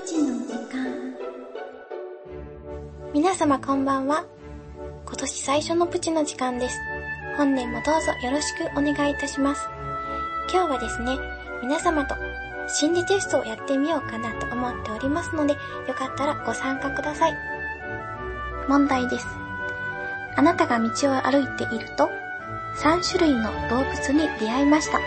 [0.00, 1.16] プチの時間
[3.12, 4.26] 皆様こんばんは。
[5.04, 6.78] 今年最初のプチの時間です。
[7.36, 9.68] 本年もどうぞよろしくお願いいたします。
[10.52, 11.18] 今日はですね、
[11.62, 12.14] 皆様と
[12.68, 15.58] 心理テストをやってみようかなと思っておりますので、よ
[15.94, 17.36] かったらご参加ください。
[18.68, 19.26] 問題です。
[20.36, 22.08] あなたが道を歩いていると、
[22.76, 25.00] 3種類の動物に出会いました。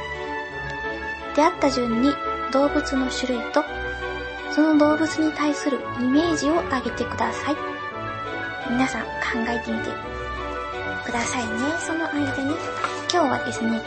[1.37, 2.11] 出会った順に
[2.51, 3.63] 動物の種類と、
[4.53, 7.55] その動物に対するイメージを上げてください。
[8.69, 9.09] 皆さん考
[9.47, 9.89] えてみて
[11.05, 11.51] くださいね。
[11.79, 12.55] その間に、
[13.11, 13.81] 今日はですね、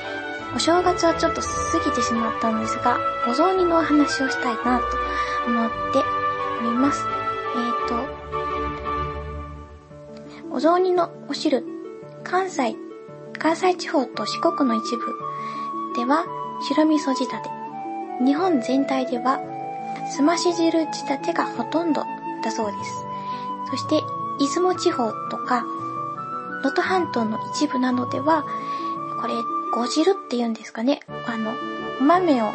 [0.54, 1.48] お正月はちょっと過
[1.84, 4.84] ぎてしまったんですが、お雑煮のお話をしたいなと
[5.46, 5.98] 思って
[6.60, 7.04] おります。
[7.56, 7.94] えーと、
[10.50, 11.64] お雑煮のお汁、
[12.22, 12.76] 関西、
[13.38, 15.06] 関西地方と四国の一部
[15.96, 16.24] では
[16.68, 17.64] 白味噌仕立て。
[18.24, 19.40] 日本全体では
[20.10, 22.04] すまし汁仕立てがほとんど
[22.42, 23.06] だそうです。
[23.70, 24.02] そして、
[24.38, 25.64] 出雲地方とか、
[26.62, 28.44] 能登半島の一部などでは、
[29.20, 29.34] これ、
[29.74, 31.00] ご汁って言うんですかね。
[31.26, 31.52] あの、
[32.00, 32.50] お豆を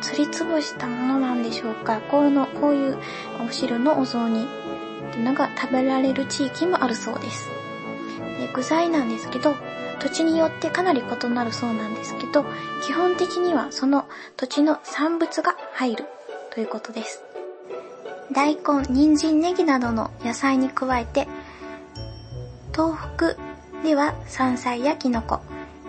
[0.00, 2.00] 釣りつぶしたものなんでしょうか。
[2.10, 2.98] こうの、こういう
[3.46, 4.46] お汁のお雑煮っ
[5.12, 7.50] ていうのが食べられる地域もあるそうです。
[8.38, 9.54] で具材なんですけど、
[10.00, 12.44] 土地によってかなり異なるそうなんですけど、
[12.82, 16.04] 基本的にはその土地の産物が入る
[16.54, 17.20] ということです。
[18.32, 21.26] 大根、人参、ネギなどの野菜に加えて、
[22.72, 23.34] 東北
[23.82, 25.40] では山菜やキノコ、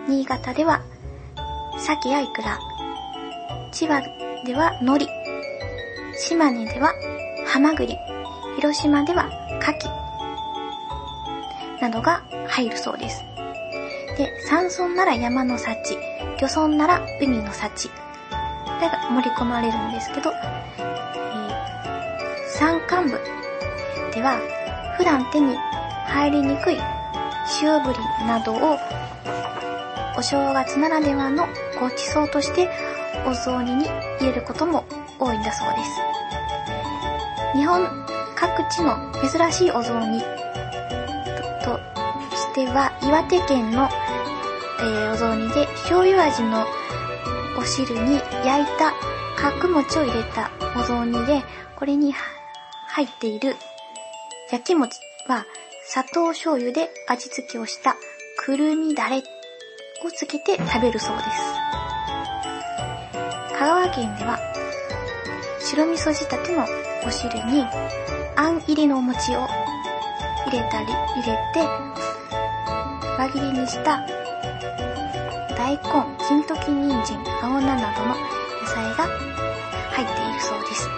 [0.08, 0.82] 新潟では
[1.78, 2.58] 鮭やイクラ、
[3.72, 4.02] 千葉
[4.44, 5.08] では海苔、
[6.18, 6.92] 島根では
[7.46, 7.96] ハマグリ、
[8.56, 9.88] 広島では牡蠣。
[11.80, 13.22] などが入るそうです。
[14.18, 15.96] で、山村なら山の幸、
[16.40, 17.88] 漁村なら海の幸、
[18.80, 20.32] が盛り込まれるんですけど、
[20.78, 23.12] えー、山間部
[24.12, 24.38] では
[24.96, 25.56] 普段手に
[26.06, 26.78] 入りにくい
[27.62, 28.78] 塩ぶりなどを
[30.16, 31.46] お正月ならではの
[31.78, 32.70] ご馳走として
[33.26, 33.84] お雑煮に
[34.20, 34.84] 入れることも
[35.18, 35.90] 多いんだそうです。
[37.54, 37.86] 日本
[38.34, 41.78] 各地の珍しいお雑煮と
[42.36, 43.88] しては岩手県の、
[44.80, 46.66] えー、お雑煮で醤油味の
[47.58, 48.92] お汁に焼いた
[49.36, 51.42] 角餅を入れたお雑煮で、
[51.74, 53.56] これに入っている
[54.50, 55.44] 焼き餅は
[55.84, 57.96] 砂糖醤油で味付けをした
[58.38, 59.22] くるみだれを
[60.14, 61.28] つけて食べるそうです。
[63.58, 64.38] 香川県では
[65.60, 66.66] 白味噌仕立ての
[67.06, 67.64] お汁に
[68.36, 69.46] あん入りのお餅を
[70.46, 71.60] 入れたり入れて
[73.18, 74.15] 輪切りにした
[75.56, 75.82] 大根、
[76.18, 79.08] 金時人参、青菜などの野菜が
[79.90, 80.88] 入っているそうです。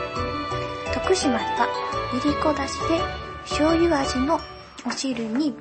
[0.94, 1.68] 徳島では
[2.12, 3.00] いりこだしで
[3.44, 4.40] 醤油味の
[4.86, 5.54] お汁に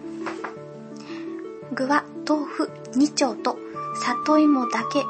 [1.74, 3.58] 具は豆腐2丁と
[4.04, 5.04] 里芋だけ。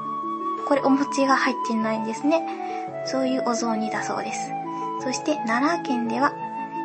[0.68, 3.04] これお餅が入ってないんですね。
[3.06, 4.40] そういうお雑煮だそうです。
[5.02, 6.34] そして奈良県では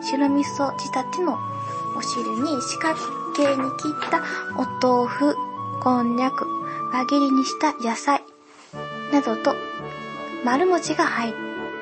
[0.03, 1.39] 白味噌仕立ての
[1.97, 2.99] お汁に四角
[3.35, 4.23] 形に切った
[4.57, 5.37] お豆腐、
[5.81, 6.47] こんにゃく、
[6.93, 8.23] 輪切りにした野菜
[9.13, 9.55] などと
[10.45, 11.33] 丸餅が入っ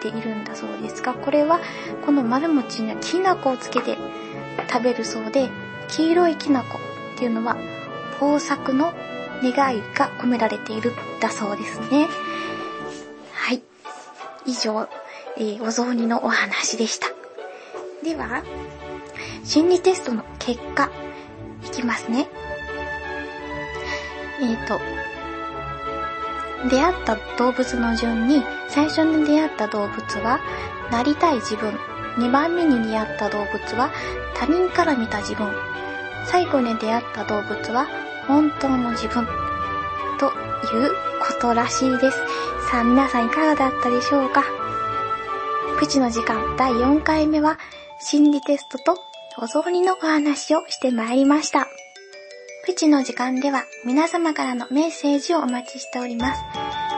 [0.01, 1.61] ているんだそうですが、これは
[2.05, 3.97] この丸餅にはきな粉をつけて
[4.71, 5.49] 食べるそうで、
[5.89, 7.57] 黄色いきな粉っていうのは
[8.21, 8.93] 豊作の
[9.43, 12.07] 願いが込められているだそうですね。
[13.33, 13.63] はい。
[14.47, 14.89] 以上、
[15.37, 17.07] えー、お雑煮のお話でした。
[18.05, 18.43] では、
[19.45, 20.91] 心理テストの結果、
[21.65, 22.29] いきますね。
[24.41, 24.81] えっ、ー、と、
[26.69, 30.41] 出会った動物の順に、最初に出会った動物は、
[30.91, 31.79] なりたい自分。
[32.17, 33.91] 2番目に出会った動物は、
[34.35, 35.49] 他人から見た自分。
[36.27, 37.87] 最後に出会った動物は、
[38.27, 39.27] 本当の自分。
[40.19, 40.91] という
[41.21, 42.19] ことらしいです。
[42.71, 44.45] さあ、皆さんいかがだったでしょうか？
[45.79, 47.59] プチの時間第4回目は、
[48.01, 48.99] 心理テストと
[49.39, 51.69] お雑煮のお話をしてまいりました。
[52.63, 56.43] プチの時間では皆様からのメッセージをお待ちしております。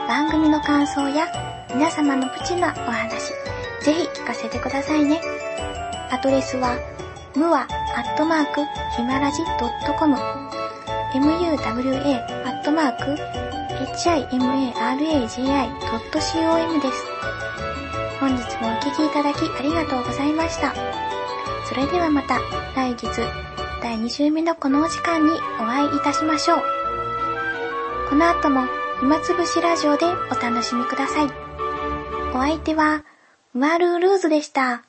[0.07, 1.31] 番組の感想や
[1.73, 3.31] 皆様のプチなお話、
[3.83, 5.21] ぜひ聞かせてくださいね。
[6.11, 6.77] アドレスは、
[7.35, 7.65] むわ
[7.95, 8.59] アットマーク
[8.95, 9.41] ひまらじ
[9.97, 10.43] .com muwa
[11.15, 11.19] ア
[12.49, 13.03] ットマーク
[13.83, 17.05] himaraji.com です。
[18.19, 20.75] 本日もお聴きいただきありがとうございました。
[21.65, 22.39] それではまた
[22.75, 23.25] 来月
[23.83, 26.59] 第2週目のこのお時間にお会いいたしましょう。
[28.09, 28.61] この後も
[29.01, 31.25] 暇つぶしラジオでお楽しみください。
[32.33, 33.03] お相手は、
[33.53, 34.85] マルールーズでした。